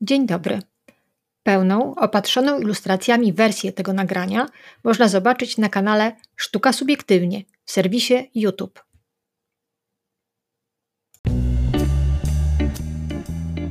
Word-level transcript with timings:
Dzień 0.00 0.26
dobry. 0.26 0.58
Pełną, 1.42 1.94
opatrzoną 1.94 2.60
ilustracjami 2.60 3.32
wersję 3.32 3.72
tego 3.72 3.92
nagrania 3.92 4.46
można 4.84 5.08
zobaczyć 5.08 5.58
na 5.58 5.68
kanale 5.68 6.16
Sztuka 6.36 6.72
Subiektywnie 6.72 7.42
w 7.64 7.70
serwisie 7.70 8.30
YouTube. 8.34 8.84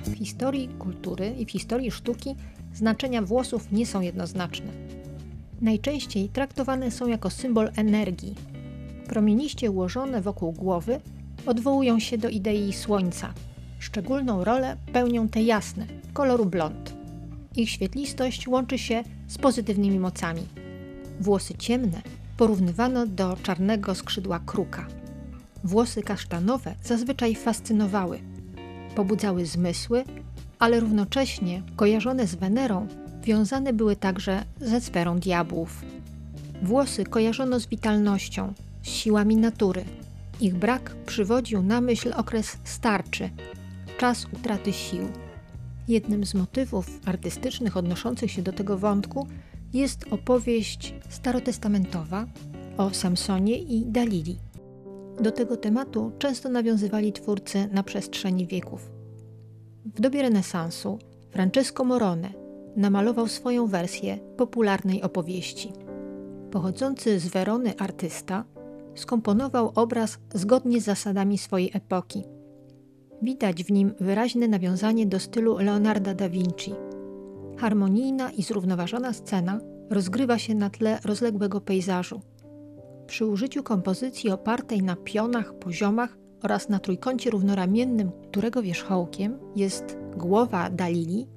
W 0.05 0.17
historii 0.17 0.69
kultury 0.79 1.35
i 1.40 1.46
w 1.46 1.51
historii 1.51 1.92
sztuki 1.92 2.35
znaczenia 2.73 3.21
włosów 3.21 3.71
nie 3.71 3.85
są 3.85 4.01
jednoznaczne. 4.01 4.71
Najczęściej 5.62 6.29
traktowane 6.29 6.91
są 6.91 7.07
jako 7.07 7.29
symbol 7.29 7.71
energii. 7.78 8.35
Promieniście 9.07 9.71
ułożone 9.71 10.21
wokół 10.21 10.51
głowy 10.51 11.01
odwołują 11.46 11.99
się 11.99 12.17
do 12.17 12.29
idei 12.29 12.73
słońca. 12.73 13.33
Szczególną 13.79 14.44
rolę 14.44 14.78
pełnią 14.93 15.28
te 15.28 15.43
jasne, 15.43 15.85
koloru 16.13 16.45
blond. 16.45 16.93
Ich 17.55 17.70
świetlistość 17.70 18.47
łączy 18.47 18.77
się 18.77 19.03
z 19.27 19.38
pozytywnymi 19.38 19.99
mocami. 19.99 20.41
Włosy 21.19 21.53
ciemne 21.53 22.02
porównywano 22.38 23.07
do 23.07 23.38
czarnego 23.43 23.95
skrzydła 23.95 24.39
kruka. 24.45 24.88
Włosy 25.63 26.03
kasztanowe 26.03 26.75
zazwyczaj 26.83 27.35
fascynowały. 27.35 28.19
Pobudzały 28.95 29.45
zmysły, 29.45 30.03
ale 30.59 30.80
równocześnie 30.80 31.61
kojarzone 31.75 32.27
z 32.27 32.35
Wenerą 32.35 32.88
wiązane 33.23 33.73
były 33.73 33.95
także 33.95 34.44
ze 34.61 34.81
sferą 34.81 35.19
diabłów. 35.19 35.85
Włosy 36.61 37.03
kojarzono 37.03 37.59
z 37.59 37.67
witalnością, 37.67 38.53
z 38.81 38.89
siłami 38.89 39.35
natury. 39.38 39.85
Ich 40.41 40.55
brak 40.55 40.95
przywodził 41.05 41.63
na 41.63 41.81
myśl 41.81 42.13
okres 42.16 42.57
starczy, 42.63 43.30
czas 43.97 44.25
utraty 44.33 44.73
sił. 44.73 45.03
Jednym 45.87 46.25
z 46.25 46.33
motywów 46.33 46.99
artystycznych 47.05 47.77
odnoszących 47.77 48.31
się 48.31 48.41
do 48.41 48.53
tego 48.53 48.77
wątku 48.77 49.27
jest 49.73 50.05
opowieść 50.11 50.94
starotestamentowa 51.09 52.25
o 52.77 52.89
Samsonie 52.89 53.57
i 53.57 53.85
Dalili. 53.85 54.38
Do 55.22 55.31
tego 55.31 55.57
tematu 55.57 56.11
często 56.19 56.49
nawiązywali 56.49 57.13
twórcy 57.13 57.69
na 57.72 57.83
przestrzeni 57.83 58.47
wieków. 58.47 58.91
W 59.85 60.02
dobie 60.02 60.22
renesansu 60.22 61.00
Francesco 61.31 61.83
Morone 61.83 62.33
namalował 62.75 63.27
swoją 63.27 63.67
wersję 63.67 64.17
popularnej 64.38 65.02
opowieści. 65.02 65.72
Pochodzący 66.52 67.19
z 67.19 67.27
Werony 67.27 67.77
artysta 67.77 68.45
skomponował 68.95 69.72
obraz 69.75 70.17
zgodnie 70.33 70.81
z 70.81 70.85
zasadami 70.85 71.38
swojej 71.38 71.72
epoki– 71.73 72.23
Widać 73.21 73.63
w 73.63 73.71
nim 73.71 73.93
wyraźne 73.99 74.47
nawiązanie 74.47 75.05
do 75.05 75.19
stylu 75.19 75.57
Leonarda 75.57 76.13
da 76.13 76.29
Vinci. 76.29 76.73
Harmonijna 77.57 78.31
i 78.31 78.43
zrównoważona 78.43 79.13
scena 79.13 79.59
rozgrywa 79.89 80.37
się 80.37 80.55
na 80.55 80.69
tle 80.69 80.99
rozległego 81.05 81.61
pejzażu. 81.61 82.21
Przy 83.07 83.25
użyciu 83.25 83.63
kompozycji 83.63 84.29
opartej 84.29 84.83
na 84.83 84.95
pionach, 84.95 85.53
poziomach 85.53 86.17
oraz 86.43 86.69
na 86.69 86.79
trójkącie 86.79 87.29
równoramiennym, 87.29 88.11
którego 88.31 88.61
wierzchołkiem 88.61 89.39
jest 89.55 89.97
głowa 90.17 90.69
Dalili, 90.69 91.27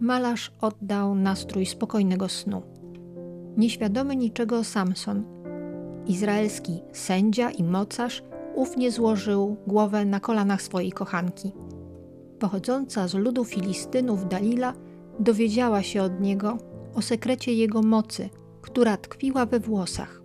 malarz 0.00 0.52
oddał 0.60 1.14
nastrój 1.14 1.66
spokojnego 1.66 2.28
snu. 2.28 2.62
Nieświadomy 3.56 4.16
niczego 4.16 4.64
Samson, 4.64 5.24
izraelski 6.06 6.82
sędzia 6.92 7.50
i 7.50 7.64
mocarz, 7.64 8.22
ufnie 8.54 8.90
złożył 8.90 9.56
głowę 9.66 10.04
na 10.04 10.20
kolanach 10.20 10.62
swojej 10.62 10.92
kochanki. 10.92 11.52
Pochodząca 12.38 13.08
z 13.08 13.14
ludu 13.14 13.44
Filistynów 13.44 14.28
Dalila 14.28 14.74
dowiedziała 15.20 15.82
się 15.82 16.02
od 16.02 16.20
niego 16.20 16.58
o 16.94 17.02
sekrecie 17.02 17.52
jego 17.52 17.82
mocy, 17.82 18.28
która 18.62 18.96
tkwiła 18.96 19.46
we 19.46 19.60
włosach. 19.60 20.22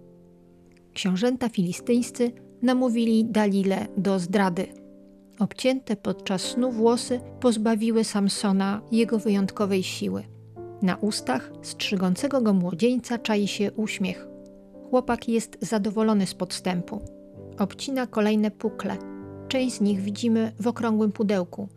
Książęta 0.93 1.49
filistyńscy 1.49 2.31
namówili 2.61 3.25
Dalile 3.25 3.87
do 3.97 4.19
zdrady. 4.19 4.67
Obcięte 5.39 5.95
podczas 5.95 6.41
snu 6.41 6.71
włosy 6.71 7.19
pozbawiły 7.39 8.03
Samsona 8.03 8.81
jego 8.91 9.19
wyjątkowej 9.19 9.83
siły. 9.83 10.23
Na 10.81 10.95
ustach 10.95 11.51
strzygącego 11.61 12.41
go 12.41 12.53
młodzieńca 12.53 13.17
czai 13.17 13.47
się 13.47 13.71
uśmiech. 13.71 14.27
Chłopak 14.89 15.29
jest 15.29 15.57
zadowolony 15.61 16.27
z 16.27 16.33
podstępu 16.33 17.18
obcina 17.59 18.07
kolejne 18.07 18.51
pukle. 18.51 18.97
Część 19.47 19.75
z 19.75 19.81
nich 19.81 20.01
widzimy 20.01 20.51
w 20.59 20.67
okrągłym 20.67 21.11
pudełku. 21.11 21.67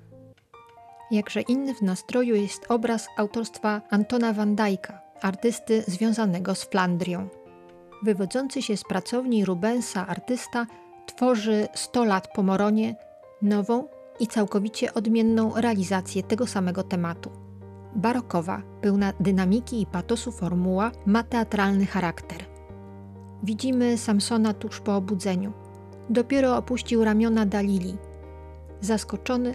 Jakże 1.10 1.40
inny 1.40 1.74
w 1.74 1.82
nastroju 1.82 2.34
jest 2.34 2.66
obraz 2.68 3.08
autorstwa 3.16 3.82
Antona 3.90 4.32
van 4.32 4.56
Dijk'a, 4.56 4.98
artysty 5.22 5.82
związanego 5.86 6.54
z 6.54 6.64
Flandrią. 6.64 7.28
Wywodzący 8.02 8.62
się 8.62 8.76
z 8.76 8.84
pracowni 8.84 9.44
Rubensa 9.44 10.06
artysta 10.06 10.66
tworzy 11.06 11.68
100 11.74 12.04
lat 12.04 12.28
po 12.34 12.42
Moronie 12.42 12.96
nową 13.42 13.84
i 14.20 14.26
całkowicie 14.26 14.94
odmienną 14.94 15.52
realizację 15.56 16.22
tego 16.22 16.46
samego 16.46 16.82
tematu. 16.82 17.30
Barokowa, 17.94 18.62
pełna 18.80 19.12
dynamiki 19.20 19.82
i 19.82 19.86
patosu 19.86 20.32
formuła 20.32 20.92
ma 21.06 21.22
teatralny 21.22 21.86
charakter. 21.86 22.44
Widzimy 23.42 23.98
Samsona 23.98 24.54
tuż 24.54 24.80
po 24.80 24.96
obudzeniu. 24.96 25.52
Dopiero 26.10 26.56
opuścił 26.56 27.04
ramiona 27.04 27.46
Dalili. 27.46 27.96
Zaskoczony, 28.80 29.52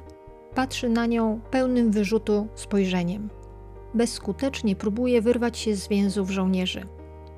patrzy 0.56 0.90
na 0.90 1.06
nią 1.06 1.40
pełnym 1.52 1.91
wyrzutu 1.91 2.47
spojrzeniem. 2.56 3.30
Bezskutecznie 3.94 4.75
próbuje 4.75 5.22
wyrwać 5.22 5.58
się 5.58 5.75
z 5.75 5.88
więzów 5.88 6.30
żołnierzy. 6.30 6.85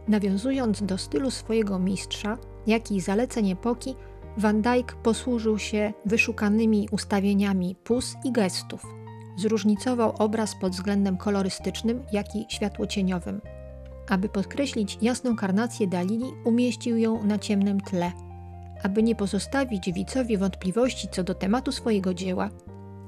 Nawiązując 0.08 0.84
do 0.84 0.97
stylu 0.97 1.31
swojego 1.31 1.80
mistrza, 1.80 2.38
jak 2.68 2.92
i 2.92 3.02
zaleceń 3.02 3.52
epoki, 3.52 3.96
Van 4.38 4.62
Dyck 4.62 4.96
posłużył 4.96 5.59
się 5.59 5.94
wyszukanymi 6.06 6.88
ustawieniami 6.91 7.76
pus 7.84 8.16
i 8.24 8.31
gestów. 8.31 8.86
Zróżnicował 9.38 10.14
obraz 10.20 10.56
pod 10.56 10.72
względem 10.72 11.18
kolorystycznym, 11.18 12.03
jak 12.12 12.36
i 12.36 12.46
światłocieniowym. 12.50 13.41
Aby 14.09 14.30
podkreślić 14.30 14.97
jasną 15.02 15.36
karnację 15.36 15.88
Dalili, 15.88 16.26
umieścił 16.46 16.97
ją 16.97 17.24
na 17.24 17.40
ciemnym 17.40 17.81
tle– 17.81 18.12
aby 18.84 19.03
nie 19.03 19.16
pozostawić 19.16 19.94
widzowi 19.94 20.38
wątpliwości 20.38 21.07
co 21.12 21.23
do 21.23 21.35
tematu 21.35 21.72
swojego 21.72 22.13
dzieła, 22.13 22.50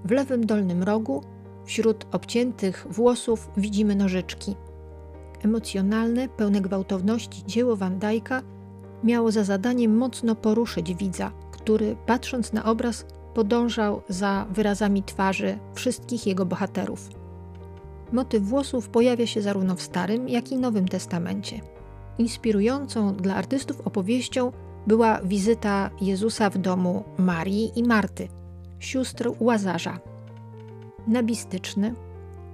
w 0.05 0.11
lewym 0.11 0.45
dolnym 0.45 0.83
rogu, 0.83 1.23
wśród 1.65 2.05
obciętych 2.11 2.87
włosów, 2.89 3.49
widzimy 3.57 3.95
nożyczki. 3.95 4.55
Emocjonalne, 5.43 6.29
pełne 6.29 6.61
gwałtowności 6.61 7.43
dzieło 7.45 7.75
Van 7.75 7.99
Dyka 7.99 8.41
miało 9.03 9.31
za 9.31 9.43
zadanie 9.43 9.89
mocno 9.89 10.35
poruszyć 10.35 10.95
widza, 10.95 11.31
który, 11.51 11.95
patrząc 12.05 12.53
na 12.53 12.65
obraz, 12.65 13.05
podążał 13.33 14.01
za 14.09 14.45
wyrazami 14.51 15.03
twarzy 15.03 15.59
wszystkich 15.73 16.27
jego 16.27 16.45
bohaterów. 16.45 17.09
Motyw 18.11 18.43
włosów 18.43 18.89
pojawia 18.89 19.27
się 19.27 19.41
zarówno 19.41 19.75
w 19.75 19.81
Starym, 19.81 20.29
jak 20.29 20.51
i 20.51 20.57
Nowym 20.57 20.87
Testamencie. 20.87 21.61
Inspirującą 22.17 23.15
dla 23.15 23.35
artystów 23.35 23.81
opowieścią 23.81 24.51
była 24.87 25.21
wizyta 25.21 25.89
Jezusa 26.01 26.49
w 26.49 26.57
domu 26.57 27.03
Marii 27.17 27.71
i 27.75 27.83
Marty, 27.83 28.27
sióstr 28.79 29.31
Łazarza. 29.39 29.99
Nabistyczny, 31.07 31.93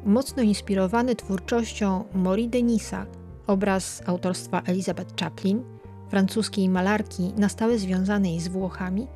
mocno 0.06 0.44
inspirowany 0.44 1.16
twórczością 1.16 2.04
Mori 2.14 2.50
Denisa, 2.50 3.06
obraz 3.48 4.02
autorstwa 4.06 4.62
Elizabeth 4.66 5.22
Chaplin, 5.22 5.64
francuskiej 6.10 6.70
malarki 6.70 7.34
na 7.38 7.50
stałe 7.50 7.78
związanej 7.78 8.40
z 8.40 8.48
Włochami, 8.48 9.08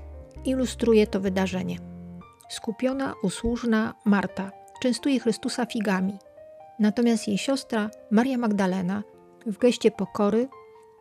ilustruje 0.46 1.08
to 1.08 1.20
wydarzenie. 1.20 1.78
Skupiona, 2.50 3.14
usłużna 3.24 3.94
Marta 4.06 4.52
częstuje 4.82 5.20
Chrystusa 5.20 5.66
figami, 5.66 6.18
natomiast 6.80 7.28
jej 7.28 7.38
siostra 7.38 7.90
Maria 8.12 8.38
Magdalena 8.38 9.04
w 9.46 9.58
geście 9.58 9.92
pokory 9.92 10.48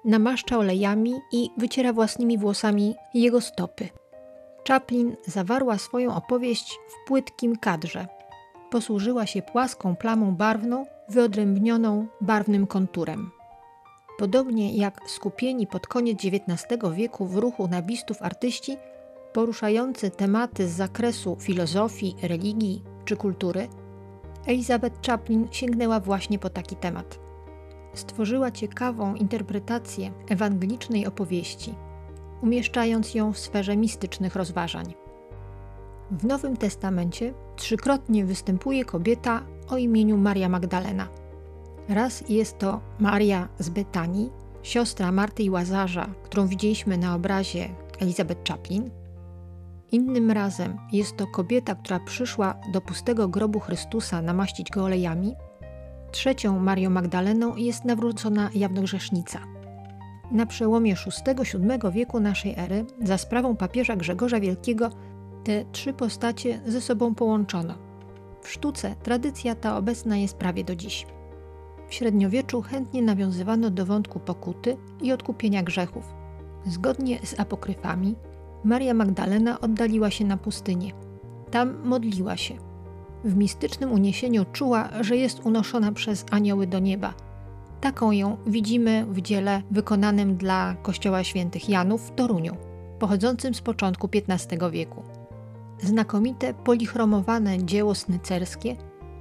namaszcza 0.04 0.58
olejami 0.58 1.14
i 1.32 1.50
wyciera 1.56 1.92
własnymi 1.92 2.38
włosami 2.38 2.94
jego 3.14 3.40
stopy. 3.40 3.88
Chaplin 4.68 5.16
zawarła 5.26 5.78
swoją 5.78 6.14
opowieść 6.14 6.78
w 6.88 7.08
płytkim 7.08 7.56
kadrze. 7.56 8.06
Posłużyła 8.70 9.26
się 9.26 9.42
płaską 9.42 9.96
plamą 9.96 10.34
barwną, 10.34 10.86
wyodrębnioną 11.08 12.06
barwnym 12.20 12.66
konturem. 12.66 13.30
Podobnie 14.18 14.76
jak 14.76 15.00
skupieni 15.10 15.66
pod 15.66 15.86
koniec 15.86 16.18
XIX 16.24 16.80
wieku 16.94 17.26
w 17.26 17.36
ruchu 17.36 17.68
nabistów 17.68 18.22
artyści, 18.22 18.76
poruszający 19.32 20.10
tematy 20.10 20.68
z 20.68 20.72
zakresu 20.72 21.36
filozofii, 21.40 22.16
religii 22.22 22.82
czy 23.04 23.16
kultury, 23.16 23.68
Elizabeth 24.46 25.06
Chaplin 25.06 25.48
sięgnęła 25.50 26.00
właśnie 26.00 26.38
po 26.38 26.50
taki 26.50 26.76
temat 26.76 27.29
stworzyła 27.94 28.50
ciekawą 28.50 29.14
interpretację 29.14 30.12
ewangelicznej 30.28 31.06
opowieści, 31.06 31.74
umieszczając 32.42 33.14
ją 33.14 33.32
w 33.32 33.38
sferze 33.38 33.76
mistycznych 33.76 34.36
rozważań. 34.36 34.94
W 36.10 36.24
Nowym 36.24 36.56
Testamencie 36.56 37.34
trzykrotnie 37.56 38.24
występuje 38.24 38.84
kobieta 38.84 39.42
o 39.68 39.76
imieniu 39.76 40.16
Maria 40.16 40.48
Magdalena. 40.48 41.08
Raz 41.88 42.28
jest 42.28 42.58
to 42.58 42.80
Maria 42.98 43.48
z 43.58 43.68
Betanii, 43.68 44.30
siostra 44.62 45.12
Marty 45.12 45.42
i 45.42 45.50
Łazarza, 45.50 46.06
którą 46.24 46.46
widzieliśmy 46.46 46.98
na 46.98 47.14
obrazie 47.14 47.68
Elizabeth 48.00 48.48
Chaplin. 48.48 48.90
Innym 49.92 50.30
razem 50.30 50.78
jest 50.92 51.16
to 51.16 51.26
kobieta, 51.26 51.74
która 51.74 52.00
przyszła 52.00 52.54
do 52.72 52.80
pustego 52.80 53.28
grobu 53.28 53.60
Chrystusa 53.60 54.22
namaścić 54.22 54.70
go 54.70 54.84
olejami. 54.84 55.34
Trzecią 56.12 56.58
Marią 56.58 56.90
Magdaleną 56.90 57.56
jest 57.56 57.84
nawrócona 57.84 58.50
jawnogrzesznica. 58.54 59.38
Na 60.30 60.46
przełomie 60.46 60.94
VI-VII 60.94 61.92
wieku 61.92 62.20
naszej 62.20 62.54
ery, 62.56 62.84
za 63.02 63.18
sprawą 63.18 63.56
papieża 63.56 63.96
Grzegorza 63.96 64.40
Wielkiego, 64.40 64.90
te 65.44 65.64
trzy 65.72 65.92
postacie 65.92 66.60
ze 66.66 66.80
sobą 66.80 67.14
połączono. 67.14 67.74
W 68.42 68.48
sztuce 68.48 68.94
tradycja 69.02 69.54
ta 69.54 69.76
obecna 69.76 70.16
jest 70.16 70.36
prawie 70.36 70.64
do 70.64 70.76
dziś. 70.76 71.06
W 71.88 71.94
średniowieczu 71.94 72.62
chętnie 72.62 73.02
nawiązywano 73.02 73.70
do 73.70 73.86
wątku 73.86 74.20
pokuty 74.20 74.76
i 75.02 75.12
odkupienia 75.12 75.62
grzechów. 75.62 76.14
Zgodnie 76.66 77.18
z 77.24 77.40
apokryfami, 77.40 78.14
Maria 78.64 78.94
Magdalena 78.94 79.60
oddaliła 79.60 80.10
się 80.10 80.24
na 80.24 80.36
pustynię. 80.36 80.92
Tam 81.50 81.82
modliła 81.84 82.36
się. 82.36 82.69
W 83.24 83.36
mistycznym 83.36 83.92
uniesieniu 83.92 84.44
czuła, 84.52 84.88
że 85.00 85.16
jest 85.16 85.40
unoszona 85.44 85.92
przez 85.92 86.24
anioły 86.30 86.66
do 86.66 86.78
nieba. 86.78 87.14
Taką 87.80 88.12
ją 88.12 88.36
widzimy 88.46 89.06
w 89.06 89.20
dziele 89.20 89.62
wykonanym 89.70 90.36
dla 90.36 90.74
Kościoła 90.82 91.24
Świętych 91.24 91.68
Janów 91.68 92.08
w 92.08 92.14
Toruniu, 92.14 92.56
pochodzącym 92.98 93.54
z 93.54 93.60
początku 93.60 94.08
XV 94.28 94.70
wieku. 94.70 95.02
Znakomite 95.78 96.54
polichromowane 96.54 97.64
dzieło 97.64 97.94
snycerskie 97.94 98.76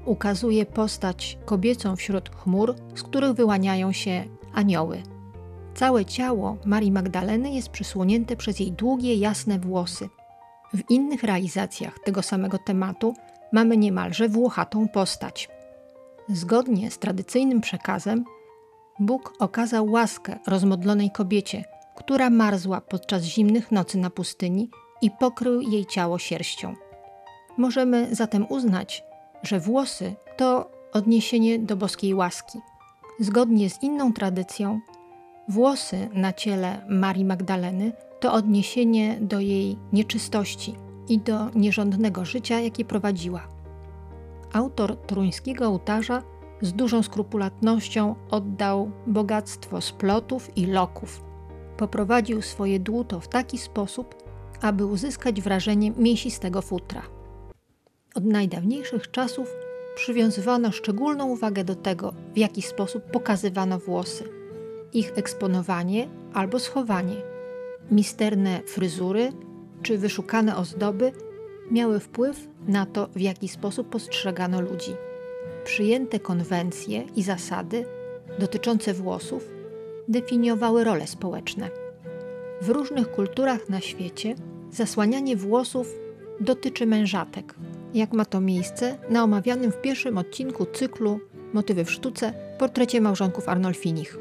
ukazuje 0.05 0.65
postać 0.65 1.37
kobiecą 1.45 1.95
wśród 1.95 2.29
chmur, 2.29 2.75
z 2.95 3.03
których 3.03 3.31
wyłaniają 3.31 3.91
się 3.91 4.23
anioły. 4.53 5.03
Całe 5.73 6.05
ciało 6.05 6.57
Marii 6.65 6.91
Magdaleny 6.91 7.51
jest 7.51 7.69
przysłonięte 7.69 8.35
przez 8.35 8.59
jej 8.59 8.71
długie, 8.71 9.15
jasne 9.15 9.59
włosy. 9.59 10.09
W 10.73 10.89
innych 10.89 11.23
realizacjach 11.23 11.99
tego 11.99 12.21
samego 12.21 12.57
tematu 12.57 13.13
mamy 13.51 13.77
niemalże 13.77 14.29
włochatą 14.29 14.87
postać. 14.87 15.49
Zgodnie 16.29 16.91
z 16.91 16.99
tradycyjnym 16.99 17.61
przekazem, 17.61 18.25
Bóg 18.99 19.33
okazał 19.39 19.91
łaskę 19.91 20.39
rozmodlonej 20.47 21.11
kobiecie, 21.11 21.63
która 21.95 22.29
marzła 22.29 22.81
podczas 22.81 23.23
zimnych 23.23 23.71
nocy 23.71 23.97
na 23.97 24.09
pustyni 24.09 24.69
i 25.01 25.11
pokrył 25.11 25.61
jej 25.61 25.85
ciało 25.85 26.19
sierścią. 26.19 26.73
Możemy 27.57 28.15
zatem 28.15 28.45
uznać, 28.49 29.03
że 29.43 29.59
włosy 29.59 30.15
to 30.37 30.71
odniesienie 30.93 31.59
do 31.59 31.75
boskiej 31.77 32.13
łaski. 32.13 32.59
Zgodnie 33.19 33.69
z 33.69 33.83
inną 33.83 34.13
tradycją, 34.13 34.79
włosy 35.47 36.09
na 36.13 36.33
ciele 36.33 36.85
Marii 36.89 37.25
Magdaleny 37.25 37.91
to 38.19 38.33
odniesienie 38.33 39.17
do 39.21 39.39
jej 39.39 39.77
nieczystości 39.93 40.75
i 41.09 41.19
do 41.19 41.49
nierządnego 41.55 42.25
życia, 42.25 42.59
jakie 42.59 42.85
prowadziła. 42.85 43.47
Autor 44.53 44.95
truńskiego 44.95 45.67
ołtarza 45.67 46.23
z 46.61 46.73
dużą 46.73 47.03
skrupulatnością 47.03 48.15
oddał 48.31 48.91
bogactwo 49.07 49.81
splotów 49.81 50.57
i 50.57 50.65
loków. 50.65 51.23
Poprowadził 51.77 52.41
swoje 52.41 52.79
dłuto 52.79 53.19
w 53.19 53.27
taki 53.27 53.57
sposób, 53.57 54.15
aby 54.61 54.85
uzyskać 54.85 55.41
wrażenie 55.41 55.91
mięsistego 55.91 56.61
futra. 56.61 57.01
Od 58.15 58.25
najdawniejszych 58.25 59.11
czasów 59.11 59.55
przywiązywano 59.95 60.71
szczególną 60.71 61.27
uwagę 61.27 61.63
do 61.63 61.75
tego, 61.75 62.13
w 62.33 62.37
jaki 62.37 62.61
sposób 62.61 63.03
pokazywano 63.03 63.79
włosy, 63.79 64.29
ich 64.93 65.11
eksponowanie 65.15 66.07
albo 66.33 66.59
schowanie. 66.59 67.15
Misterne 67.91 68.61
fryzury 68.65 69.31
czy 69.81 69.97
wyszukane 69.97 70.57
ozdoby 70.57 71.11
miały 71.71 71.99
wpływ 71.99 72.47
na 72.67 72.85
to, 72.85 73.07
w 73.15 73.19
jaki 73.19 73.47
sposób 73.47 73.89
postrzegano 73.89 74.61
ludzi. 74.61 74.91
Przyjęte 75.63 76.19
konwencje 76.19 77.03
i 77.15 77.23
zasady 77.23 77.85
dotyczące 78.39 78.93
włosów 78.93 79.49
definiowały 80.07 80.83
role 80.83 81.07
społeczne. 81.07 81.69
W 82.61 82.69
różnych 82.69 83.11
kulturach 83.11 83.69
na 83.69 83.81
świecie 83.81 84.35
zasłanianie 84.71 85.35
włosów 85.35 85.95
dotyczy 86.39 86.85
mężatek, 86.85 87.55
jak 87.93 88.13
ma 88.13 88.25
to 88.25 88.41
miejsce 88.41 88.97
na 89.09 89.23
omawianym 89.23 89.71
w 89.71 89.81
pierwszym 89.81 90.17
odcinku 90.17 90.65
cyklu 90.65 91.19
Motywy 91.53 91.85
w 91.85 91.91
sztuce 91.91 92.33
portrecie 92.57 93.01
małżonków 93.01 93.49
Arnolfinich. 93.49 94.17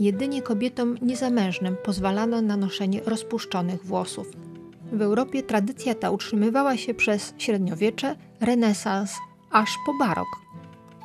Jedynie 0.00 0.42
kobietom 0.42 0.98
niezamężnym 1.02 1.76
pozwalano 1.84 2.42
na 2.42 2.56
noszenie 2.56 3.00
rozpuszczonych 3.06 3.84
włosów. 3.84 4.45
W 4.92 5.02
Europie 5.02 5.42
tradycja 5.42 5.94
ta 5.94 6.10
utrzymywała 6.10 6.76
się 6.76 6.94
przez 6.94 7.34
średniowiecze, 7.38 8.16
renesans, 8.40 9.14
aż 9.50 9.70
po 9.86 9.94
barok. 9.94 10.28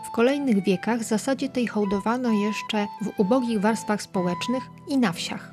W 0.06 0.12
kolejnych 0.12 0.64
wiekach 0.64 1.04
zasadzie 1.04 1.50
tej 1.50 1.68
hołdowano 1.68 2.32
jeszcze 2.32 2.88
w 3.02 3.20
ubogich 3.20 3.62
warstwach 3.62 4.02
społecznych 4.02 4.64
i 4.88 4.98
na 4.98 5.12
wsiach. 5.12 5.52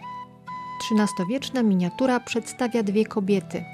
XIII-wieczna 0.92 1.62
miniatura 1.62 2.20
przedstawia 2.20 2.82
dwie 2.82 3.04
kobiety. 3.04 3.64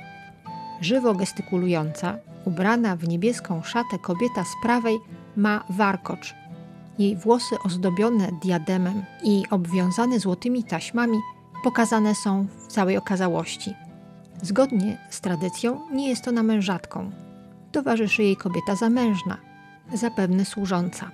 Żywo 0.80 1.14
gestykulująca, 1.14 2.18
ubrana 2.44 2.96
w 2.96 3.08
niebieską 3.08 3.62
szatę 3.62 3.98
kobieta 3.98 4.44
z 4.44 4.52
prawej 4.62 4.98
ma 5.36 5.64
warkocz. 5.70 6.34
Jej 6.98 7.16
włosy 7.16 7.56
ozdobione 7.64 8.28
diademem 8.42 9.02
i 9.22 9.42
obwiązane 9.50 10.18
złotymi 10.18 10.64
taśmami 10.64 11.18
pokazane 11.64 12.14
są 12.14 12.46
w 12.58 12.66
całej 12.66 12.96
okazałości. 12.96 13.74
Zgodnie 14.44 14.98
z 15.10 15.20
tradycją 15.20 15.80
nie 15.92 16.08
jest 16.08 16.28
ona 16.28 16.42
mężatką. 16.42 17.10
Towarzyszy 17.72 18.22
jej 18.22 18.36
kobieta 18.36 18.76
zamężna, 18.76 19.36
zapewne 19.94 20.44
służąca. 20.44 21.10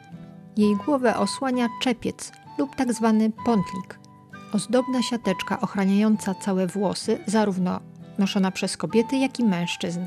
Jej 0.56 0.76
głowę 0.76 1.16
osłania 1.16 1.68
czepiec 1.82 2.32
lub 2.58 2.76
tak 2.76 2.92
zwany 2.92 3.32
pątlik, 3.44 3.98
ozdobna 4.52 5.02
siateczka 5.02 5.60
ochraniająca 5.60 6.34
całe 6.34 6.66
włosy, 6.66 7.18
zarówno 7.26 7.80
noszona 8.18 8.50
przez 8.50 8.76
kobiety, 8.76 9.16
jak 9.16 9.40
i 9.40 9.44
mężczyzn. 9.44 10.00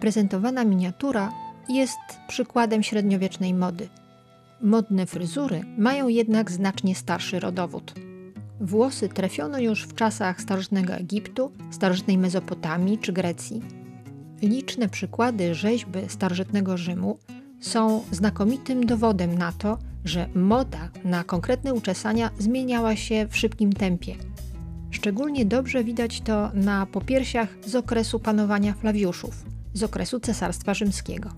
Prezentowana 0.00 0.64
miniatura 0.64 1.32
jest 1.68 1.98
przykładem 2.28 2.82
średniowiecznej 2.82 3.54
mody. 3.54 3.88
Modne 4.62 5.06
fryzury 5.06 5.64
mają 5.78 6.08
jednak 6.08 6.50
znacznie 6.50 6.94
starszy 6.94 7.40
rodowód. 7.40 7.94
Włosy 8.60 9.08
trafiono 9.08 9.58
już 9.58 9.82
w 9.82 9.94
czasach 9.94 10.40
starożytnego 10.40 10.92
Egiptu, 10.92 11.52
starożytnej 11.70 12.18
Mezopotamii 12.18 12.98
czy 12.98 13.12
Grecji. 13.12 13.62
Liczne 14.42 14.88
przykłady 14.88 15.54
rzeźby 15.54 15.98
starożytnego 16.08 16.76
Rzymu 16.76 17.18
są 17.60 18.04
znakomitym 18.10 18.86
dowodem 18.86 19.38
na 19.38 19.52
to, 19.52 19.78
że 20.04 20.28
moda 20.34 20.90
na 21.04 21.24
konkretne 21.24 21.74
uczesania 21.74 22.30
zmieniała 22.38 22.96
się 22.96 23.26
w 23.30 23.36
szybkim 23.36 23.72
tempie. 23.72 24.14
Szczególnie 24.90 25.46
dobrze 25.46 25.84
widać 25.84 26.20
to 26.20 26.50
na 26.54 26.86
popiersiach 26.86 27.48
z 27.66 27.74
okresu 27.74 28.20
panowania 28.20 28.74
Flawiuszów, 28.74 29.44
z 29.74 29.82
okresu 29.82 30.20
Cesarstwa 30.20 30.74
Rzymskiego. 30.74 31.30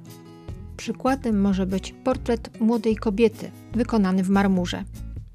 Przykładem 0.76 1.40
może 1.40 1.66
być 1.66 1.94
portret 2.04 2.60
młodej 2.60 2.96
kobiety 2.96 3.50
wykonany 3.72 4.22
w 4.22 4.30
marmurze. 4.30 4.84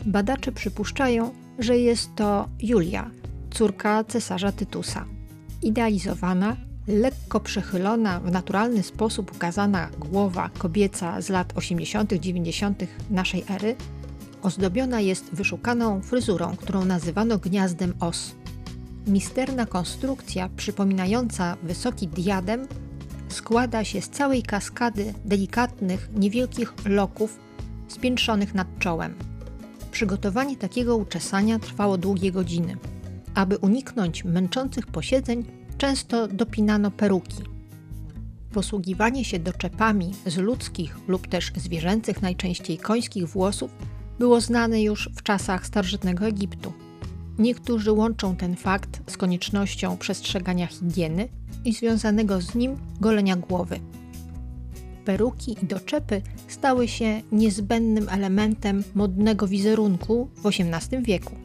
Badacze 0.05 0.51
przypuszczają, 0.51 1.31
że 1.59 1.77
jest 1.77 2.15
to 2.15 2.49
Julia, 2.59 3.11
córka 3.51 4.03
cesarza 4.03 4.51
Tytusa. 4.51 5.05
Idealizowana, 5.61 6.57
lekko 6.87 7.39
przechylona, 7.39 8.19
w 8.19 8.31
naturalny 8.31 8.83
sposób 8.83 9.35
ukazana 9.35 9.89
głowa 9.99 10.49
kobieca 10.57 11.21
z 11.21 11.29
lat 11.29 11.53
80.-90. 11.53 12.73
naszej 13.09 13.43
ery 13.49 13.75
ozdobiona 14.41 15.01
jest 15.01 15.25
wyszukaną 15.33 16.01
fryzurą, 16.01 16.55
którą 16.55 16.85
nazywano 16.85 17.37
gniazdem 17.37 17.93
os. 17.99 18.35
Misterna 19.07 19.65
konstrukcja 19.65 20.49
przypominająca 20.57 21.57
wysoki 21.63 22.07
diadem 22.07 22.67
składa 23.29 23.83
się 23.83 24.01
z 24.01 24.09
całej 24.09 24.43
kaskady 24.43 25.13
delikatnych, 25.25 26.09
niewielkich 26.15 26.73
loków 26.85 27.39
spiętrzonych 27.87 28.53
nad 28.53 28.67
czołem. 28.79 29.34
Przygotowanie 29.95 30.57
takiego 30.57 30.97
uczesania 30.97 31.59
trwało 31.59 31.97
długie 31.97 32.31
godziny. 32.31 32.77
Aby 33.35 33.57
uniknąć 33.57 34.25
męczących 34.25 34.87
posiedzeń, 34.87 35.43
często 35.77 36.27
dopinano 36.27 36.91
peruki. 36.91 37.43
Posługiwanie 38.53 39.25
się 39.25 39.39
doczepami 39.39 40.13
z 40.25 40.37
ludzkich 40.37 40.97
lub 41.07 41.27
też 41.27 41.51
zwierzęcych, 41.55 42.21
najczęściej 42.21 42.77
końskich 42.77 43.27
włosów, 43.27 43.71
było 44.19 44.41
znane 44.41 44.81
już 44.81 45.09
w 45.15 45.23
czasach 45.23 45.67
starożytnego 45.67 46.25
Egiptu. 46.25 46.73
Niektórzy 47.39 47.91
łączą 47.91 48.35
ten 48.35 48.55
fakt 48.55 49.01
z 49.11 49.17
koniecznością 49.17 49.97
przestrzegania 49.97 50.67
higieny 50.67 51.29
i 51.65 51.73
związanego 51.73 52.41
z 52.41 52.55
nim 52.55 52.77
golenia 53.01 53.35
głowy. 53.35 53.79
Peruki 55.05 55.55
i 55.63 55.65
doczepy 55.65 56.21
stały 56.47 56.87
się 56.87 57.21
niezbędnym 57.31 58.09
elementem 58.09 58.83
modnego 58.95 59.47
wizerunku 59.47 60.29
w 60.35 60.45
XVIII 60.47 61.03
wieku. 61.03 61.35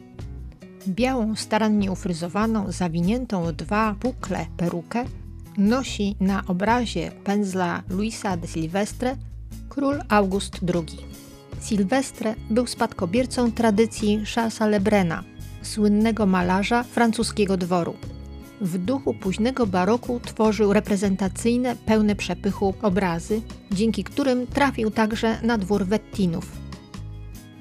Białą, 0.87 1.35
starannie 1.35 1.91
ufryzowaną, 1.91 2.71
zawiniętą 2.71 3.43
w 3.43 3.51
dwa 3.51 3.95
bukle 4.01 4.45
perukę 4.57 5.05
nosi 5.57 6.15
na 6.19 6.43
obrazie 6.47 7.11
pędzla 7.23 7.83
Luisa 7.89 8.37
de 8.37 8.47
Silvestre 8.47 9.15
król 9.69 9.99
August 10.09 10.59
II. 10.75 10.97
Silvestre 11.61 12.35
był 12.49 12.67
spadkobiercą 12.67 13.51
tradycji 13.51 14.23
Charlesa 14.35 14.67
Lebrena, 14.67 15.23
słynnego 15.61 16.25
malarza 16.25 16.83
francuskiego 16.83 17.57
dworu. 17.57 17.95
W 18.61 18.77
duchu 18.77 19.13
późnego 19.13 19.67
baroku 19.67 20.19
tworzył 20.19 20.73
reprezentacyjne, 20.73 21.75
pełne 21.75 22.15
przepychu 22.15 22.73
obrazy, 22.81 23.41
dzięki 23.71 24.03
którym 24.03 24.47
trafił 24.47 24.91
także 24.91 25.41
na 25.41 25.57
dwór 25.57 25.85
Wettinów. 25.85 26.51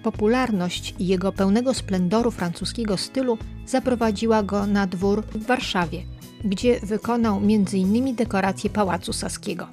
Popularność 0.02 0.94
jego 0.98 1.32
pełnego 1.32 1.74
splendoru 1.74 2.30
francuskiego 2.30 2.96
stylu 2.96 3.38
zaprowadziła 3.66 4.42
go 4.42 4.66
na 4.66 4.86
dwór 4.86 5.22
w 5.22 5.46
Warszawie, 5.46 6.02
gdzie 6.44 6.80
wykonał 6.80 7.36
m.in. 7.36 8.14
dekoracje 8.14 8.70
Pałacu 8.70 9.12
Saskiego. 9.12 9.66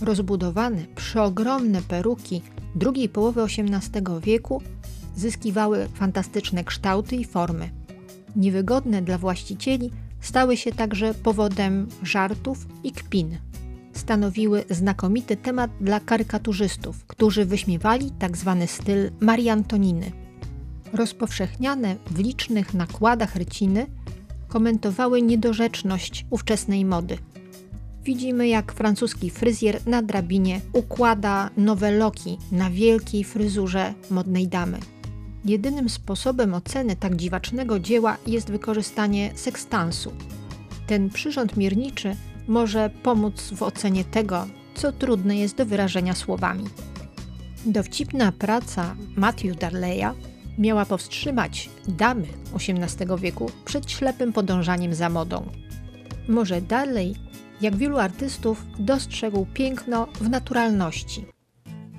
Rozbudowane, 0.00 0.86
przeogromne 0.94 1.82
peruki 1.82 2.42
drugiej 2.74 3.08
połowy 3.08 3.42
XVIII 3.42 4.20
wieku 4.22 4.62
zyskiwały 5.16 5.88
fantastyczne 5.94 6.64
kształty 6.64 7.16
i 7.16 7.24
formy. 7.24 7.70
Niewygodne 8.36 9.02
dla 9.02 9.18
właścicieli 9.18 9.90
stały 10.20 10.56
się 10.56 10.72
także 10.72 11.14
powodem 11.14 11.88
żartów 12.02 12.66
i 12.84 12.92
kpin. 12.92 13.38
Stanowiły 13.92 14.64
znakomity 14.70 15.36
temat 15.36 15.70
dla 15.80 16.00
karykaturzystów, 16.00 17.04
którzy 17.06 17.44
wyśmiewali 17.44 18.12
tzw. 18.20 18.56
Tak 18.60 18.70
styl 18.70 19.10
Marii 19.20 19.48
Antoniny. 19.48 20.12
Rozpowszechniane 20.92 21.96
w 22.10 22.18
licznych 22.18 22.74
nakładach 22.74 23.36
ryciny 23.36 23.86
komentowały 24.48 25.22
niedorzeczność 25.22 26.26
ówczesnej 26.30 26.84
mody. 26.84 27.18
Widzimy, 28.04 28.48
jak 28.48 28.72
francuski 28.72 29.30
fryzjer 29.30 29.80
na 29.86 30.02
drabinie 30.02 30.60
układa 30.72 31.50
nowe 31.56 31.90
loki 31.90 32.38
na 32.52 32.70
wielkiej 32.70 33.24
fryzurze 33.24 33.94
modnej 34.10 34.48
damy. 34.48 34.78
Jedynym 35.44 35.88
sposobem 35.88 36.54
oceny 36.54 36.96
tak 36.96 37.16
dziwacznego 37.16 37.78
dzieła 37.78 38.16
jest 38.26 38.50
wykorzystanie 38.50 39.30
sekstansu. 39.34 40.12
Ten 40.86 41.10
przyrząd 41.10 41.56
mierniczy 41.56 42.16
może 42.48 42.90
pomóc 43.02 43.50
w 43.56 43.62
ocenie 43.62 44.04
tego, 44.04 44.46
co 44.74 44.92
trudne 44.92 45.36
jest 45.36 45.56
do 45.56 45.66
wyrażenia 45.66 46.14
słowami. 46.14 46.64
Dowcipna 47.66 48.32
praca 48.32 48.96
Matthew 49.16 49.56
Darleya 49.56 50.14
miała 50.58 50.86
powstrzymać 50.86 51.70
damy 51.88 52.26
XVIII 52.54 53.18
wieku 53.18 53.50
przed 53.64 53.90
ślepym 53.90 54.32
podążaniem 54.32 54.94
za 54.94 55.08
modą. 55.08 55.46
Może 56.28 56.60
dalej, 56.60 57.14
jak 57.60 57.76
wielu 57.76 57.98
artystów, 57.98 58.64
dostrzegł 58.78 59.46
piękno 59.54 60.06
w 60.20 60.28
naturalności. 60.28 61.37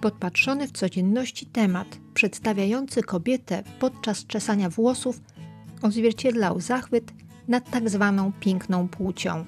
Podpatrzony 0.01 0.68
w 0.68 0.72
codzienności 0.72 1.46
temat, 1.46 1.98
przedstawiający 2.13 3.03
kobietę 3.03 3.63
podczas 3.79 4.25
czesania 4.25 4.70
włosów, 4.70 5.22
odzwierciedlał 5.82 6.60
zachwyt 6.60 7.13
nad 7.48 7.72
tak 7.72 7.89
zwaną 7.89 8.32
piękną 8.39 8.88
płcią. 8.88 9.46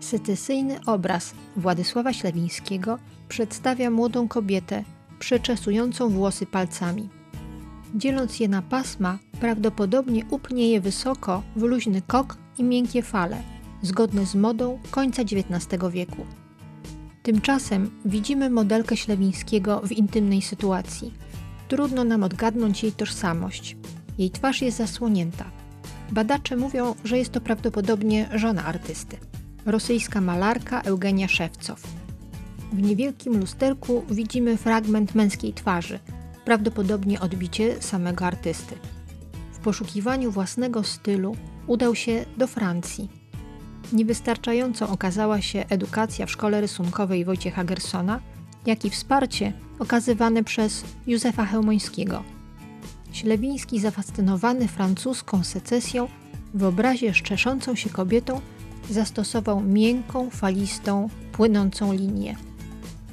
Secesyjny 0.00 0.84
obraz 0.86 1.34
Władysława 1.56 2.12
Ślewińskiego 2.12 2.98
przedstawia 3.28 3.90
młodą 3.90 4.28
kobietę 4.28 4.84
przeczesującą 5.18 6.08
włosy 6.08 6.46
palcami. 6.46 7.08
Dzieląc 7.94 8.40
je 8.40 8.48
na 8.48 8.62
pasma, 8.62 9.18
prawdopodobnie 9.40 10.24
upnie 10.30 10.70
je 10.70 10.80
wysoko 10.80 11.42
w 11.56 11.62
luźny 11.62 12.02
kok 12.06 12.36
i 12.58 12.64
miękkie 12.64 13.02
fale, 13.02 13.42
zgodne 13.82 14.26
z 14.26 14.34
modą 14.34 14.78
końca 14.90 15.22
XIX 15.22 15.82
wieku. 15.92 16.26
Tymczasem 17.26 17.90
widzimy 18.04 18.50
modelkę 18.50 18.96
Ślewińskiego 18.96 19.80
w 19.80 19.92
intymnej 19.92 20.42
sytuacji. 20.42 21.14
Trudno 21.68 22.04
nam 22.04 22.22
odgadnąć 22.22 22.82
jej 22.82 22.92
tożsamość. 22.92 23.76
Jej 24.18 24.30
twarz 24.30 24.62
jest 24.62 24.78
zasłonięta. 24.78 25.44
Badacze 26.12 26.56
mówią, 26.56 26.94
że 27.04 27.18
jest 27.18 27.32
to 27.32 27.40
prawdopodobnie 27.40 28.28
żona 28.34 28.64
artysty. 28.64 29.16
Rosyjska 29.64 30.20
malarka 30.20 30.80
Eugenia 30.80 31.28
Szewcow. 31.28 31.82
W 32.72 32.82
niewielkim 32.82 33.40
lusterku 33.40 34.04
widzimy 34.10 34.56
fragment 34.56 35.14
męskiej 35.14 35.52
twarzy– 35.52 35.98
prawdopodobnie 36.44 37.20
odbicie 37.20 37.82
samego 37.82 38.26
artysty. 38.26 38.74
W 39.52 39.58
poszukiwaniu 39.58 40.30
własnego 40.30 40.82
stylu 40.84 41.36
udał 41.66 41.94
się 41.94 42.24
do 42.36 42.46
Francji. 42.46 43.08
Niewystarczającą 43.92 44.88
okazała 44.88 45.40
się 45.40 45.64
edukacja 45.68 46.26
w 46.26 46.30
szkole 46.30 46.60
rysunkowej 46.60 47.24
Wojciecha 47.24 47.64
Gersona, 47.64 48.20
jak 48.66 48.84
i 48.84 48.90
wsparcie 48.90 49.52
okazywane 49.78 50.44
przez 50.44 50.84
Józefa 51.06 51.46
Chełmońskiego. 51.46 52.22
Ślewiński, 53.12 53.80
zafascynowany 53.80 54.68
francuską 54.68 55.44
secesją, 55.44 56.08
w 56.54 56.64
obrazie 56.64 57.14
szczeszącą 57.14 57.74
się 57.74 57.90
kobietą 57.90 58.40
zastosował 58.90 59.60
miękką, 59.60 60.30
falistą, 60.30 61.08
płynącą 61.32 61.92
linię. 61.92 62.36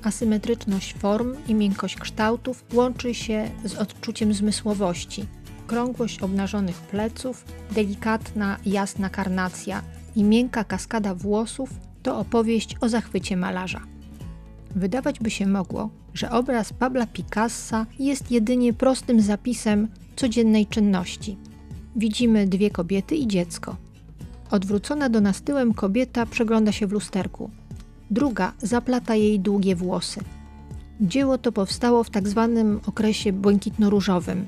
Asymetryczność 0.03 0.93
form 0.93 1.35
i 1.47 1.55
miękkość 1.55 1.95
kształtów 1.95 2.65
łączy 2.73 3.13
się 3.13 3.49
z 3.65 3.75
odczuciem 3.75 4.33
zmysłowości. 4.33 5.25
Krągłość 5.67 6.19
obnażonych 6.19 6.75
pleców, 6.75 7.45
delikatna, 7.71 8.57
jasna 8.65 9.09
karnacja 9.09 9.81
i 10.15 10.23
miękka 10.23 10.63
kaskada 10.63 11.15
włosów 11.15 11.69
to 12.03 12.19
opowieść 12.19 12.75
o 12.81 12.89
zachwycie 12.89 13.37
malarza. 13.37 13.81
Wydawać 14.75 15.19
by 15.19 15.29
się 15.29 15.47
mogło, 15.47 15.89
że 16.13 16.31
obraz 16.31 16.73
Pabla 16.73 17.07
Picassa 17.07 17.85
jest 17.99 18.31
jedynie 18.31 18.73
prostym 18.73 19.21
zapisem 19.21 19.87
codziennej 20.15 20.67
czynności. 20.67 21.37
Widzimy 21.95 22.47
dwie 22.47 22.71
kobiety 22.71 23.15
i 23.15 23.27
dziecko. 23.27 23.75
Odwrócona 24.51 25.09
do 25.09 25.21
nas 25.21 25.41
tyłem 25.41 25.73
kobieta 25.73 26.25
przegląda 26.25 26.71
się 26.71 26.87
w 26.87 26.91
lusterku 26.91 27.49
druga 28.13 28.53
zaplata 28.61 29.15
jej 29.15 29.39
długie 29.39 29.75
włosy. 29.75 30.19
Dzieło 31.01 31.37
to 31.37 31.51
powstało 31.51 32.03
w 32.03 32.09
tak 32.09 32.27
zwanym 32.27 32.79
okresie 32.87 33.33
błękitno-różowym. 33.33 34.45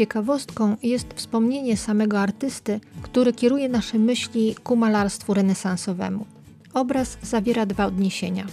Ciekawostką 0.00 0.76
jest 0.82 1.06
wspomnienie 1.14 1.76
samego 1.76 2.20
artysty, 2.20 2.80
który 3.02 3.32
kieruje 3.32 3.68
nasze 3.68 3.98
myśli 3.98 4.54
ku 4.64 4.76
malarstwu 4.76 5.34
renesansowemu. 5.34 6.26
Obraz 6.74 7.18
zawiera 7.22 7.66
dwa 7.66 7.86
odniesienia. 7.86 8.46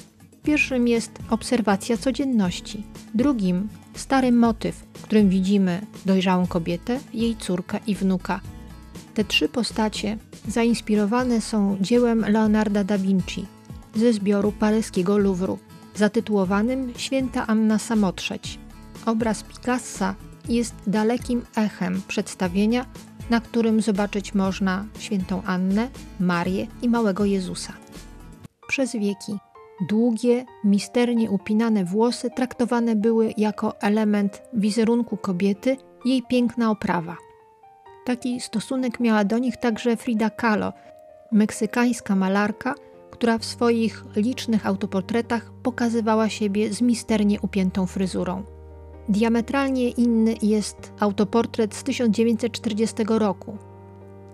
Pierwszym 0.43 0.87
jest 0.87 1.11
obserwacja 1.29 1.97
codzienności, 1.97 2.83
drugim 3.13 3.67
stary 3.95 4.31
motyw, 4.31 4.75
w 4.93 5.01
którym 5.01 5.29
widzimy 5.29 5.81
dojrzałą 6.05 6.47
kobietę, 6.47 6.99
jej 7.13 7.35
córkę 7.35 7.79
i 7.87 7.95
wnuka. 7.95 8.41
Te 9.13 9.23
trzy 9.23 9.49
postacie 9.49 10.17
zainspirowane 10.47 11.41
są 11.41 11.77
dziełem 11.81 12.25
Leonarda 12.27 12.83
da 12.83 12.97
Vinci, 12.97 13.45
ze 13.95 14.13
zbioru 14.13 14.51
paryskiego 14.51 15.17
Louvru, 15.17 15.59
zatytułowanym 15.95 16.93
Święta 16.97 17.47
Anna 17.47 17.79
Samotrzeć. 17.79 18.59
Obraz 19.05 19.43
Picassa 19.43 20.15
jest 20.49 20.75
dalekim 20.87 21.45
echem 21.55 22.01
przedstawienia, 22.07 22.85
na 23.29 23.41
którym 23.41 23.81
zobaczyć 23.81 24.33
można 24.33 24.85
świętą 24.99 25.41
Annę, 25.45 25.89
Marię 26.19 26.67
i 26.81 26.89
małego 26.89 27.25
Jezusa. 27.25 27.73
Przez 28.67 28.93
wieki 28.93 29.37
długie, 29.89 30.45
misternie 30.63 31.31
upinane 31.31 31.85
włosy 31.85 32.29
traktowane 32.29 32.95
były 32.95 33.33
jako 33.37 33.81
element 33.81 34.41
wizerunku 34.53 35.17
kobiety, 35.17 35.77
jej 36.05 36.23
piękna 36.23 36.71
oprawa. 36.71 37.17
Taki 38.05 38.41
stosunek 38.41 38.99
miała 38.99 39.23
do 39.23 39.37
nich 39.37 39.57
także 39.57 39.97
Frida 39.97 40.29
Kahlo, 40.29 40.73
meksykańska 41.31 42.15
malarka, 42.15 42.75
która 43.11 43.37
w 43.37 43.45
swoich 43.45 44.03
licznych 44.15 44.65
autoportretach 44.65 45.51
pokazywała 45.63 46.29
siebie 46.29 46.73
z 46.73 46.81
misternie 46.81 47.41
upiętą 47.41 47.85
fryzurą. 47.85 48.56
Diametralnie 49.09 49.89
inny 49.89 50.35
jest 50.41 50.93
autoportret 50.99 51.75
z 51.75 51.83
1940 51.83 52.95
roku. 53.07 53.57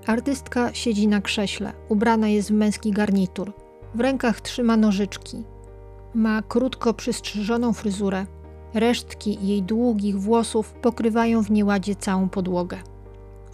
Artystka 0.05 0.73
siedzi 0.73 1.07
na 1.07 1.21
krześle, 1.21 1.73
ubrana 1.89 2.27
jest 2.27 2.49
w 2.49 2.53
męski 2.53 2.91
garnitur. 2.91 3.53
W 3.95 3.99
rękach 3.99 4.41
trzyma 4.41 4.77
nożyczki. 4.77 5.43
Ma 6.13 6.41
krótko 6.41 6.93
przystrzyżoną 6.93 7.73
fryzurę. 7.73 8.25
Resztki 8.73 9.47
jej 9.47 9.63
długich 9.63 10.19
włosów 10.19 10.73
pokrywają 10.73 11.43
w 11.43 11.51
nieładzie 11.51 11.95
całą 11.95 12.29
podłogę. 12.29 12.77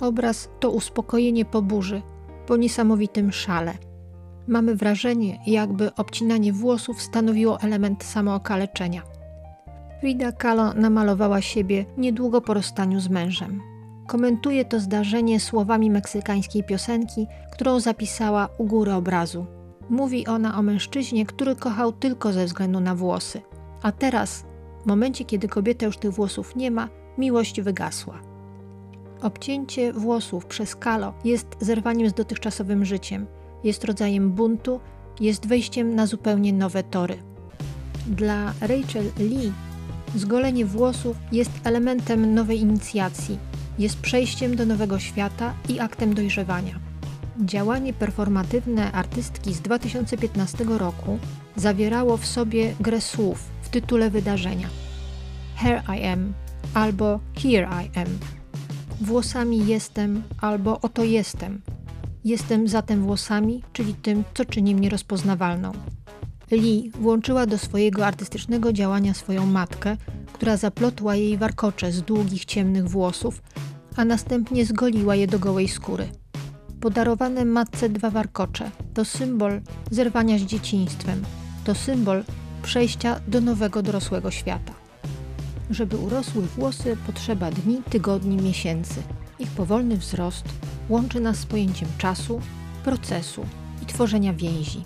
Obraz 0.01 0.49
to 0.59 0.71
uspokojenie 0.71 1.45
po 1.45 1.61
burzy, 1.61 2.01
po 2.47 2.57
niesamowitym 2.57 3.31
szale– 3.31 3.73
Mamy 4.49 4.75
wrażenie, 4.75 5.39
jakby 5.47 5.95
obcinanie 5.95 6.53
włosów 6.53 7.01
stanowiło 7.01 7.61
element 7.61 8.03
samookaleczenia. 8.03 9.01
Frida 9.99 10.31
Kahlo 10.31 10.73
namalowała 10.73 11.41
siebie 11.41 11.85
niedługo 11.97 12.41
po 12.41 12.53
rozstaniu 12.53 12.99
z 12.99 13.09
mężem. 13.09 13.61
Komentuje 14.07 14.65
to 14.65 14.79
zdarzenie 14.79 15.39
słowami 15.39 15.89
meksykańskiej 15.91 16.63
piosenki, 16.63 17.27
którą 17.51 17.79
zapisała 17.79 18.49
u 18.57 18.65
góry 18.65 18.93
obrazu. 18.93 19.45
Mówi 19.89 20.27
ona 20.27 20.57
o 20.57 20.61
mężczyźnie, 20.61 21.25
który 21.25 21.55
kochał 21.55 21.91
tylko 21.91 22.33
ze 22.33 22.45
względu 22.45 22.79
na 22.79 22.95
włosy. 22.95 23.41
A 23.81 23.91
teraz, 23.91 24.45
w 24.83 24.85
momencie 24.85 25.25
kiedy 25.25 25.47
kobieta 25.47 25.85
już 25.85 25.97
tych 25.97 26.11
włosów 26.11 26.55
nie 26.55 26.71
ma, 26.71 26.89
miłość 27.17 27.61
wygasła. 27.61 28.19
Obcięcie 29.21 29.93
włosów 29.93 30.45
przez 30.45 30.75
Kalo 30.75 31.13
jest 31.23 31.47
zerwaniem 31.59 32.09
z 32.09 32.13
dotychczasowym 32.13 32.85
życiem, 32.85 33.25
jest 33.63 33.83
rodzajem 33.83 34.31
buntu, 34.31 34.79
jest 35.19 35.47
wejściem 35.47 35.95
na 35.95 36.05
zupełnie 36.05 36.53
nowe 36.53 36.83
tory. 36.83 37.17
Dla 38.07 38.53
Rachel 38.61 39.05
Lee 39.19 39.51
zgolenie 40.15 40.65
włosów 40.65 41.17
jest 41.31 41.51
elementem 41.63 42.33
nowej 42.33 42.59
inicjacji, 42.59 43.39
jest 43.79 43.99
przejściem 43.99 44.55
do 44.55 44.65
nowego 44.65 44.99
świata 44.99 45.53
i 45.69 45.79
aktem 45.79 46.13
dojrzewania. 46.13 46.79
Działanie 47.45 47.93
performatywne 47.93 48.91
artystki 48.91 49.53
z 49.53 49.61
2015 49.61 50.63
roku 50.63 51.19
zawierało 51.55 52.17
w 52.17 52.25
sobie 52.25 52.75
grę 52.79 53.01
słów 53.01 53.43
w 53.61 53.69
tytule 53.69 54.09
wydarzenia. 54.09 54.67
Here 55.55 55.83
I 55.97 56.05
am 56.05 56.33
albo 56.73 57.19
Here 57.35 57.67
I 57.85 57.99
am. 57.99 58.19
Włosami 59.01 59.67
jestem 59.67 60.23
albo 60.41 60.81
oto 60.81 61.03
jestem. 61.03 61.61
Jestem 62.25 62.67
zatem 62.67 63.01
włosami, 63.01 63.63
czyli 63.73 63.93
tym, 63.93 64.23
co 64.33 64.45
czyni 64.45 64.75
mnie 64.75 64.89
rozpoznawalną. 64.89 65.71
Lee 66.51 66.91
włączyła 66.99 67.45
do 67.45 67.57
swojego 67.57 68.05
artystycznego 68.05 68.73
działania 68.73 69.13
swoją 69.13 69.45
matkę, 69.45 69.97
która 70.33 70.57
zaplotła 70.57 71.15
jej 71.15 71.37
warkocze 71.37 71.91
z 71.91 72.01
długich, 72.01 72.45
ciemnych 72.45 72.89
włosów, 72.89 73.41
a 73.95 74.05
następnie 74.05 74.65
zgoliła 74.65 75.15
je 75.15 75.27
do 75.27 75.39
gołej 75.39 75.67
skóry. 75.67 76.09
Podarowane 76.81 77.45
matce 77.45 77.89
dwa 77.89 78.09
warkocze 78.09 78.71
to 78.93 79.05
symbol 79.05 79.61
zerwania 79.91 80.37
z 80.37 80.41
dzieciństwem, 80.41 81.23
to 81.63 81.75
symbol 81.75 82.23
przejścia 82.63 83.19
do 83.27 83.41
nowego 83.41 83.81
dorosłego 83.81 84.31
świata. 84.31 84.73
Żeby 85.69 85.97
urosły 85.97 86.41
włosy, 86.41 86.97
potrzeba 87.07 87.51
dni, 87.51 87.81
tygodni, 87.89 88.37
miesięcy. 88.37 89.03
Ich 89.39 89.49
powolny 89.49 89.97
wzrost 89.97 90.43
łączy 90.89 91.19
nas 91.19 91.37
z 91.37 91.45
pojęciem 91.45 91.89
czasu, 91.97 92.41
procesu 92.83 93.45
i 93.83 93.85
tworzenia 93.85 94.33
więzi. 94.33 94.85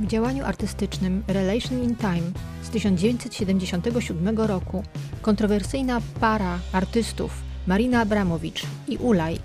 W 0.00 0.06
działaniu 0.06 0.44
artystycznym 0.44 1.22
Relation 1.28 1.82
in 1.82 1.96
Time 1.96 2.32
z 2.62 2.68
1977 2.70 4.38
roku 4.38 4.82
kontrowersyjna 5.22 6.00
para 6.20 6.58
artystów 6.72 7.32
Marina 7.66 8.00
Abramowicz 8.00 8.62
i 8.88 8.96
Ulaj 8.96 9.38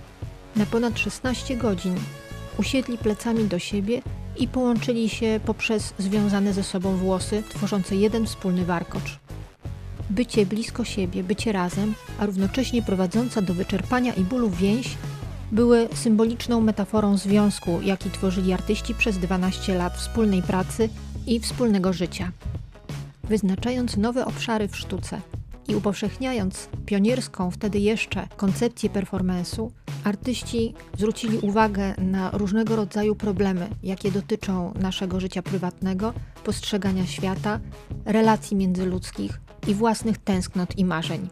na 0.56 0.66
ponad 0.66 1.00
16 1.00 1.58
godzin 1.58 1.96
usiedli 2.58 2.98
plecami 2.98 3.46
do 3.46 3.60
siebie 3.60 4.02
i 4.38 4.48
połączyli 4.48 5.10
się 5.10 5.40
poprzez 5.46 5.94
związane 5.98 6.54
ze 6.54 6.64
sobą 6.64 6.96
włosy, 6.96 7.44
tworzące 7.50 7.96
jeden 7.96 8.26
wspólny 8.26 8.66
warkocz. 8.66 9.20
Bycie 10.10 10.46
blisko 10.46 10.86
siebie, 10.86 11.24
bycie 11.24 11.52
razem, 11.52 11.94
a 12.20 12.26
równocześnie 12.26 12.82
prowadząca 12.82 13.42
do 13.42 13.54
wyczerpania 13.54 14.14
i 14.14 14.22
bólu 14.22 14.50
więź 14.50 14.98
były 15.52 15.90
symboliczną 15.94 16.62
metaforą 16.62 17.18
związku, 17.18 17.82
jaki 17.82 18.10
tworzyli 18.10 18.54
artyści 18.54 18.96
przez 18.96 19.18
12 19.18 19.76
lat 19.76 19.94
wspólnej 19.94 20.42
pracy 20.42 20.90
i 21.28 21.40
wspólnego 21.40 21.94
życia. 21.94 22.32
Wyznaczając 23.24 23.98
nowe 23.98 24.26
obszary 24.26 24.68
w 24.68 24.78
sztuce 24.78 25.22
i 25.68 25.76
upowszechniając 25.76 26.70
pionierską 26.86 27.52
wtedy 27.52 27.80
jeszcze 27.80 28.28
koncepcję 28.38 28.90
performance'u, 28.90 29.70
artyści 30.04 30.74
zwrócili 30.98 31.38
uwagę 31.38 31.96
na 31.98 32.32
różnego 32.32 32.76
rodzaju 32.76 33.16
problemy, 33.16 33.70
jakie 33.84 34.12
dotyczą 34.12 34.74
naszego 34.80 35.20
życia 35.20 35.42
prywatnego, 35.42 36.14
postrzegania 36.44 37.06
świata, 37.06 37.60
relacji 38.06 38.58
międzyludzkich 38.58 39.42
i 39.68 39.74
własnych 39.74 40.18
tęsknot 40.18 40.78
i 40.78 40.86
marzeń. 40.86 41.30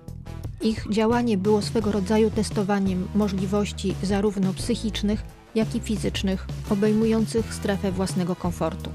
Ich 0.61 0.87
działanie 0.89 1.37
było 1.37 1.61
swego 1.61 1.91
rodzaju 1.91 2.29
testowaniem 2.29 3.07
możliwości 3.15 3.95
zarówno 4.03 4.53
psychicznych, 4.53 5.23
jak 5.55 5.75
i 5.75 5.79
fizycznych, 5.79 6.47
obejmujących 6.69 7.53
strefę 7.53 7.91
własnego 7.91 8.35
komfortu. 8.35 8.89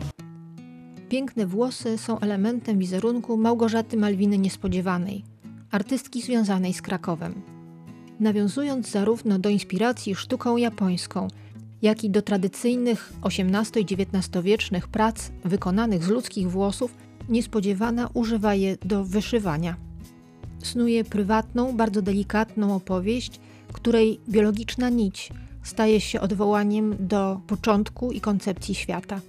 Piękne 1.08 1.46
włosy 1.46 1.98
są 1.98 2.20
elementem 2.20 2.78
wizerunku 2.78 3.36
Małgorzaty 3.36 3.96
Malwiny 3.96 4.38
Niespodziewanej, 4.38 5.24
artystki 5.70 6.22
związanej 6.22 6.74
z 6.74 6.82
Krakowem. 6.82 7.42
Nawiązując 8.20 8.90
zarówno 8.90 9.38
do 9.38 9.48
inspiracji 9.48 10.14
sztuką 10.14 10.56
japońską, 10.56 11.28
jak 11.82 12.04
i 12.04 12.10
do 12.10 12.22
tradycyjnych 12.22 13.12
XVIII 13.22 13.82
i 13.82 13.94
XIX-wiecznych 13.94 14.88
prac 14.88 15.30
wykonanych 15.44 16.04
z 16.04 16.08
ludzkich 16.08 16.50
włosów, 16.50 16.94
Niespodziewana 17.28 18.08
używa 18.14 18.54
je 18.54 18.76
do 18.84 19.04
wyszywania 19.04 19.83
snuje 20.66 21.04
prywatną, 21.04 21.76
bardzo 21.76 22.02
delikatną 22.02 22.74
opowieść, 22.76 23.40
której 23.72 24.20
biologiczna 24.28 24.88
nić 24.88 25.32
staje 25.62 26.00
się 26.00 26.20
odwołaniem 26.20 26.96
do 27.00 27.40
początku 27.46 28.12
i 28.12 28.20
koncepcji 28.20 28.74
świata. 28.74 29.20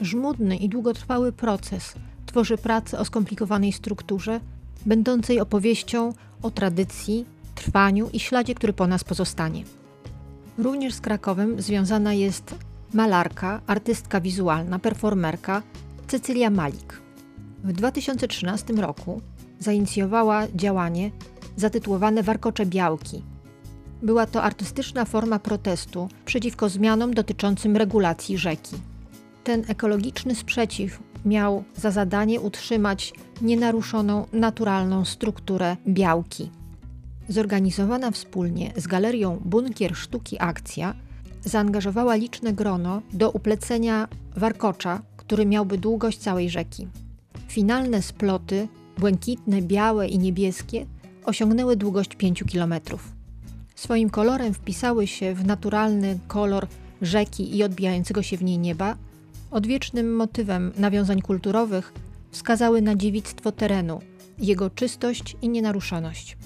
Żmudny 0.00 0.56
i 0.56 0.68
długotrwały 0.68 1.32
proces 1.32 1.94
tworzy 2.26 2.56
pracę 2.56 2.98
o 2.98 3.04
skomplikowanej 3.04 3.72
strukturze, 3.72 4.40
będącej 4.86 5.40
opowieścią 5.40 6.12
o 6.42 6.50
tradycji, 6.50 7.24
trwaniu 7.54 8.10
i 8.12 8.20
śladzie, 8.20 8.54
który 8.54 8.72
po 8.72 8.86
nas 8.86 9.04
pozostanie. 9.04 9.64
Również 10.58 10.94
z 10.94 11.00
Krakowem 11.00 11.62
związana 11.62 12.14
jest 12.14 12.54
malarka, 12.94 13.60
artystka 13.66 14.20
wizualna, 14.20 14.78
performerka 14.78 15.62
Cecylia 16.08 16.50
Malik. 16.50 17.00
W 17.64 17.72
2013 17.72 18.72
roku 18.72 19.20
zainicjowała 19.60 20.46
działanie 20.54 21.10
zatytułowane 21.56 22.22
Warkocze 22.22 22.66
Białki. 22.66 23.22
Była 24.02 24.26
to 24.26 24.42
artystyczna 24.42 25.04
forma 25.04 25.38
protestu 25.38 26.08
przeciwko 26.24 26.68
zmianom 26.68 27.14
dotyczącym 27.14 27.76
regulacji 27.76 28.38
rzeki. 28.38 28.76
Ten 29.44 29.64
ekologiczny 29.68 30.34
sprzeciw 30.34 30.98
miał 31.24 31.64
za 31.76 31.90
zadanie 31.90 32.40
utrzymać 32.40 33.12
nienaruszoną, 33.42 34.26
naturalną 34.32 35.04
strukturę 35.04 35.76
białki. 35.88 36.50
Zorganizowana 37.28 38.10
wspólnie 38.10 38.72
z 38.76 38.86
galerią 38.86 39.40
Bunkier 39.44 39.96
Sztuki 39.96 40.36
Akcja 40.38 40.94
zaangażowała 41.44 42.14
liczne 42.14 42.52
grono 42.52 43.02
do 43.12 43.30
uplecenia 43.30 44.08
warkocza, 44.36 45.02
który 45.16 45.46
miałby 45.46 45.78
długość 45.78 46.18
całej 46.18 46.50
rzeki. 46.50 46.88
Finalne 47.48 48.02
sploty 48.02 48.68
błękitne, 49.00 49.62
białe 49.62 50.08
i 50.08 50.18
niebieskie, 50.18 50.86
osiągnęły 51.24 51.76
długość 51.76 52.16
5 52.16 52.44
km. 52.52 52.74
Swoim 53.74 54.10
kolorem 54.10 54.54
wpisały 54.54 55.06
się 55.06 55.34
w 55.34 55.46
naturalny 55.46 56.18
kolor 56.28 56.66
rzeki 57.02 57.56
i 57.56 57.62
odbijającego 57.64 58.22
się 58.22 58.36
w 58.36 58.42
niej 58.42 58.58
nieba, 58.58 58.96
odwiecznym 59.50 60.16
motywem 60.16 60.72
nawiązań 60.76 61.20
kulturowych 61.20 61.92
wskazały 62.30 62.82
na 62.82 62.94
dziewictwo 62.94 63.52
terenu, 63.52 64.00
jego 64.38 64.70
czystość 64.70 65.36
i 65.42 65.48
nienaruszoność. 65.48 66.36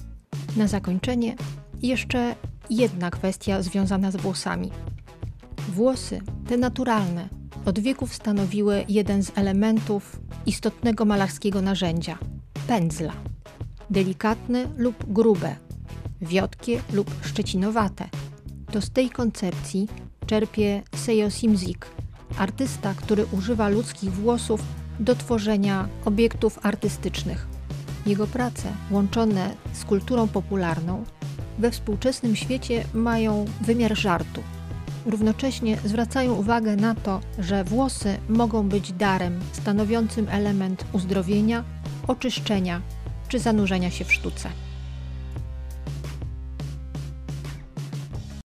Na 0.57 0.67
zakończenie 0.67 1.37
jeszcze 1.83 2.35
jedna 2.71 3.11
kwestia 3.11 3.63
związana 3.63 4.11
z 4.11 4.17
włosami. 4.17 4.71
Włosy, 5.69 6.21
te 6.49 6.57
naturalne, 6.57 7.29
od 7.65 7.79
wieków 7.79 8.15
stanowiły 8.15 8.85
jeden 8.89 9.23
z 9.23 9.33
elementów 9.35 10.21
istotnego 10.47 11.05
malarskiego 11.05 11.63
narzędzia– 11.63 12.19
pędzla. 12.67 13.13
Delikatne 13.91 14.67
lub 14.77 15.13
grube, 15.13 15.57
wiotkie 16.21 16.81
lub 16.93 17.11
szczecinowate. 17.23 18.09
To 18.73 18.81
z 18.81 18.91
tej 18.91 19.11
koncepcji 19.11 19.89
czerpie 20.27 20.83
Seyo 20.97 21.31
Simzik, 21.31 21.87
artysta, 22.39 22.95
który 22.95 23.27
używa 23.33 23.69
ludzkich 23.69 24.13
włosów 24.13 24.61
do 25.01 25.15
tworzenia 25.15 25.89
obiektów 26.05 26.59
artystycznych. 26.63 27.47
Jego 28.07 28.27
prace, 28.27 28.69
łączone 28.91 29.55
z 29.73 29.85
kulturą 29.85 30.29
popularną, 30.29 31.05
we 31.59 31.71
współczesnym 31.71 32.37
świecie 32.37 32.85
mają 32.95 33.45
wymiar 33.61 33.99
żartu. 33.99 34.43
Równocześnie 35.07 35.79
zwracają 35.85 36.35
uwagę 36.35 36.77
na 36.77 36.95
to, 36.95 37.21
że 37.39 37.65
włosy 37.65 38.17
mogą 38.29 38.69
być 38.69 38.93
darem 38.93 39.41
stanowiącym 39.53 40.29
element 40.29 40.85
uzdrowienia 40.93 41.65
oczyszczenia 42.09 42.81
czy 43.29 43.39
zanurzenia 43.39 43.91
się 43.91 44.05
w 44.05 44.13
sztuce. 44.13 44.49